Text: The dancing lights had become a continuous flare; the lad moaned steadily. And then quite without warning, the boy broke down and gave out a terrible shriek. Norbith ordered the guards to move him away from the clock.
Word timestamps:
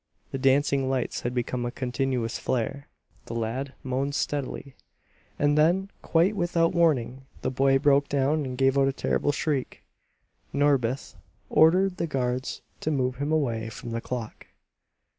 The 0.31 0.39
dancing 0.39 0.89
lights 0.89 1.21
had 1.21 1.35
become 1.35 1.63
a 1.63 1.69
continuous 1.69 2.39
flare; 2.39 2.87
the 3.27 3.35
lad 3.35 3.73
moaned 3.83 4.15
steadily. 4.15 4.75
And 5.37 5.55
then 5.55 5.91
quite 6.01 6.35
without 6.35 6.73
warning, 6.73 7.27
the 7.43 7.51
boy 7.51 7.77
broke 7.77 8.09
down 8.09 8.43
and 8.43 8.57
gave 8.57 8.79
out 8.79 8.87
a 8.87 8.93
terrible 8.93 9.31
shriek. 9.31 9.83
Norbith 10.53 11.15
ordered 11.51 11.97
the 11.97 12.07
guards 12.07 12.63
to 12.79 12.89
move 12.89 13.17
him 13.17 13.31
away 13.31 13.69
from 13.69 13.91
the 13.91 14.01
clock. 14.01 14.47